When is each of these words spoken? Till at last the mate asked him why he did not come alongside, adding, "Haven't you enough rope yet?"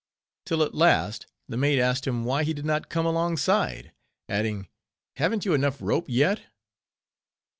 Till 0.47 0.63
at 0.63 0.73
last 0.73 1.27
the 1.47 1.57
mate 1.57 1.77
asked 1.77 2.07
him 2.07 2.25
why 2.25 2.43
he 2.43 2.55
did 2.55 2.65
not 2.65 2.89
come 2.89 3.05
alongside, 3.05 3.91
adding, 4.27 4.67
"Haven't 5.17 5.45
you 5.45 5.53
enough 5.53 5.79
rope 5.79 6.05
yet?" 6.07 6.41